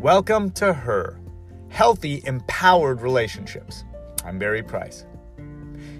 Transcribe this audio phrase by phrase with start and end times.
[0.00, 1.20] Welcome to Her
[1.68, 3.84] Healthy, Empowered Relationships.
[4.24, 5.04] I'm Barry Price.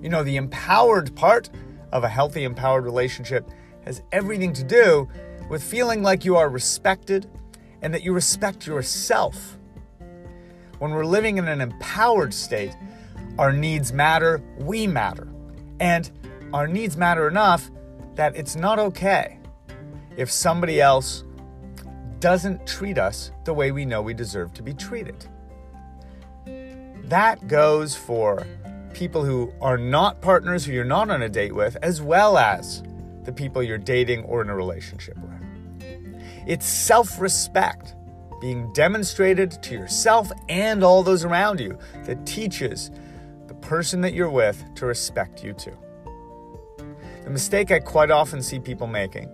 [0.00, 1.50] You know, the empowered part
[1.90, 3.50] of a healthy, empowered relationship
[3.84, 5.08] has everything to do
[5.50, 7.28] with feeling like you are respected
[7.82, 9.58] and that you respect yourself.
[10.78, 12.76] When we're living in an empowered state,
[13.36, 15.26] our needs matter, we matter.
[15.80, 16.08] And
[16.52, 17.68] our needs matter enough
[18.14, 19.40] that it's not okay
[20.16, 21.24] if somebody else
[22.20, 25.26] doesn't treat us the way we know we deserve to be treated.
[27.04, 28.46] That goes for
[28.92, 32.82] people who are not partners who you're not on a date with, as well as
[33.24, 35.38] the people you're dating or in a relationship with.
[36.46, 37.94] It's self respect
[38.40, 42.90] being demonstrated to yourself and all those around you that teaches
[43.46, 45.76] the person that you're with to respect you too.
[47.24, 49.28] The mistake I quite often see people making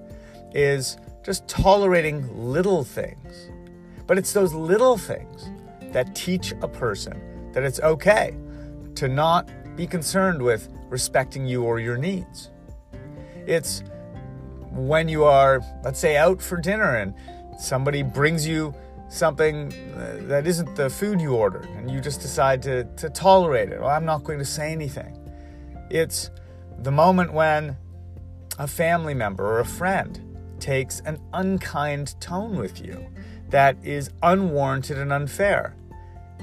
[0.54, 3.50] is just tolerating little things.
[4.06, 5.50] But it's those little things
[5.92, 8.36] that teach a person that it's okay
[8.96, 12.50] to not be concerned with respecting you or your needs.
[13.46, 13.82] It's
[14.70, 17.14] when you are, let's say, out for dinner and
[17.58, 18.74] somebody brings you
[19.08, 23.70] something uh, that isn't the food you ordered and you just decide to, to tolerate
[23.70, 23.80] it.
[23.80, 25.16] Well, I'm not going to say anything.
[25.90, 26.30] It's
[26.78, 27.76] the moment when
[28.58, 30.33] a family member or a friend
[30.64, 33.06] takes an unkind tone with you
[33.50, 35.76] that is unwarranted and unfair,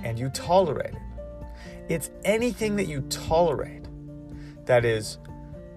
[0.03, 1.01] and you tolerate it.
[1.89, 3.87] It's anything that you tolerate
[4.65, 5.17] that is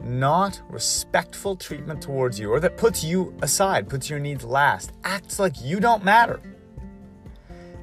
[0.02, 5.38] not respectful treatment towards you or that puts you aside, puts your needs last, acts
[5.38, 6.38] like you don't matter.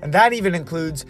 [0.03, 1.07] And that even includes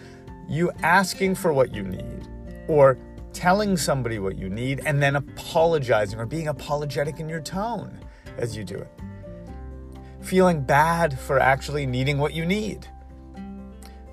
[0.48, 2.26] you asking for what you need
[2.68, 2.96] or
[3.34, 8.00] telling somebody what you need and then apologizing or being apologetic in your tone
[8.38, 9.01] as you do it.
[10.22, 12.86] Feeling bad for actually needing what you need,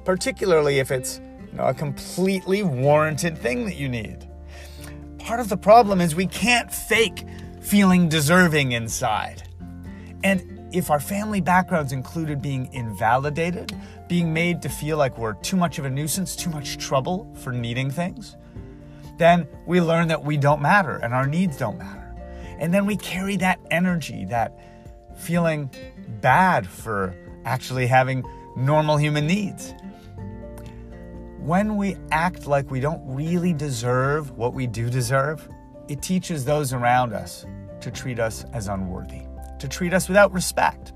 [0.06, 4.28] particularly if it's you know, a completely warranted thing that you need.
[5.20, 7.26] Part of the problem is we can't fake
[7.62, 9.44] feeling deserving inside.
[10.24, 13.74] And if our family backgrounds included being invalidated,
[14.08, 17.52] being made to feel like we're too much of a nuisance, too much trouble for
[17.52, 18.36] needing things,
[19.18, 22.16] then we learn that we don't matter and our needs don't matter.
[22.60, 24.58] And then we carry that energy, that
[25.18, 25.70] feeling
[26.22, 27.16] bad for
[27.46, 28.24] actually having
[28.56, 29.74] normal human needs.
[31.40, 35.48] When we act like we don't really deserve what we do deserve,
[35.88, 37.46] it teaches those around us
[37.82, 39.22] to treat us as unworthy,
[39.60, 40.94] to treat us without respect.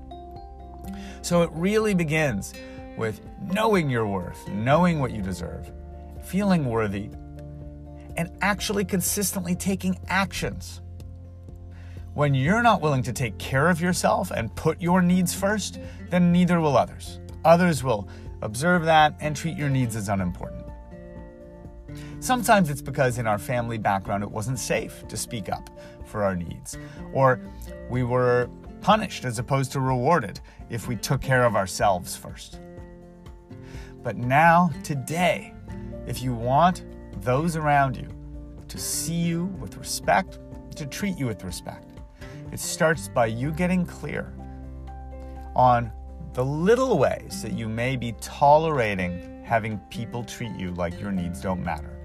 [1.22, 2.52] So it really begins
[2.96, 3.20] with
[3.52, 5.72] knowing your worth, knowing what you deserve,
[6.22, 7.10] feeling worthy,
[8.16, 10.80] and actually consistently taking actions.
[12.14, 15.80] When you're not willing to take care of yourself and put your needs first,
[16.10, 17.18] then neither will others.
[17.44, 18.08] Others will
[18.40, 20.64] observe that and treat your needs as unimportant.
[22.20, 25.68] Sometimes it's because in our family background it wasn't safe to speak up
[26.06, 26.78] for our needs,
[27.12, 27.40] or
[27.90, 28.48] we were
[28.80, 30.38] punished as opposed to rewarded
[30.70, 32.60] if we took care of ourselves first.
[34.04, 35.52] But now, today,
[36.06, 36.84] if you want
[37.22, 38.08] those around you
[38.68, 40.38] to see you with respect,
[40.76, 41.93] to treat you with respect,
[42.54, 44.32] it starts by you getting clear
[45.56, 45.90] on
[46.34, 51.40] the little ways that you may be tolerating having people treat you like your needs
[51.40, 51.98] don't matter.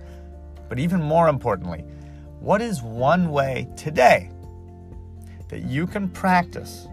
[0.68, 1.86] But even more importantly,
[2.40, 4.32] what is one way today
[5.50, 6.88] that you can practice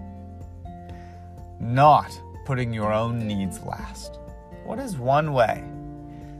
[1.58, 2.12] not
[2.44, 4.18] putting your own needs last?
[4.64, 5.64] What is one way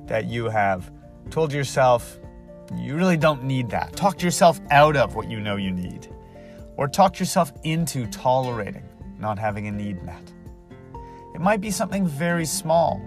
[0.04, 0.90] that you have
[1.30, 2.18] told yourself
[2.76, 3.96] you really don't need that?
[3.96, 6.08] Talk yourself out of what you know you need,
[6.76, 8.86] or talk yourself into tolerating
[9.18, 10.32] not having a need met.
[11.34, 13.00] It might be something very small,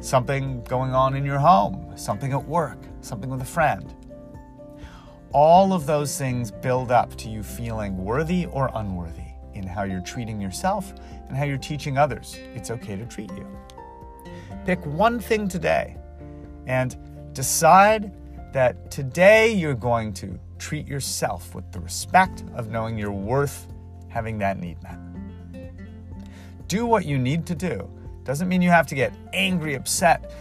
[0.00, 3.94] something going on in your home, something at work, something with a friend.
[5.32, 9.22] All of those things build up to you feeling worthy or unworthy
[9.54, 10.92] in how you're treating yourself
[11.28, 13.46] and how you're teaching others it's okay to treat you.
[14.64, 15.96] Pick one thing today
[16.66, 16.96] and
[17.32, 18.12] decide
[18.52, 23.66] that today you're going to treat yourself with the respect of knowing you're worth
[24.08, 24.98] having that need met.
[26.68, 27.88] Do what you need to do.
[28.24, 30.32] Doesn't mean you have to get angry, upset.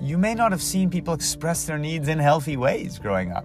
[0.00, 3.44] You may not have seen people express their needs in healthy ways growing up.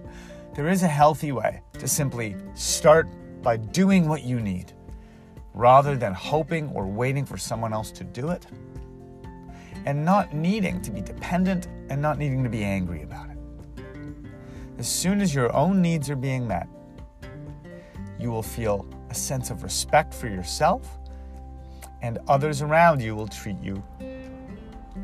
[0.54, 3.08] There is a healthy way to simply start
[3.42, 4.72] by doing what you need
[5.54, 8.46] rather than hoping or waiting for someone else to do it
[9.84, 13.11] and not needing to be dependent and not needing to be angry about it
[14.82, 16.66] as soon as your own needs are being met,
[18.18, 20.98] you will feel a sense of respect for yourself,
[22.02, 23.80] and others around you will treat you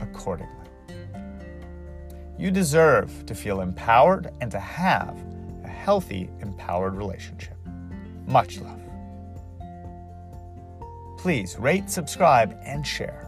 [0.00, 0.52] accordingly.
[2.36, 5.16] You deserve to feel empowered and to have
[5.62, 7.56] a healthy, empowered relationship.
[8.26, 8.80] Much love.
[11.18, 13.27] Please rate, subscribe, and share.